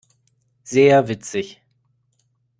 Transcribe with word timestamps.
Sehr 0.63 1.07
witzig! 1.09 1.61